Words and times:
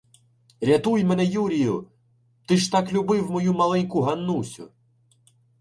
-Рятуй 0.61 1.03
мене, 1.05 1.25
Юрію! 1.25 1.87
Ти 2.47 2.57
ж 2.57 2.71
так 2.71 2.93
любив 2.93 3.31
мою 3.31 3.53
маленьку 3.53 4.01
Ганнусю. 4.01 4.71